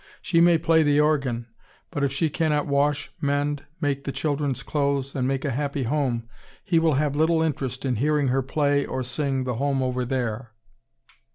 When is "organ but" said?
0.99-2.03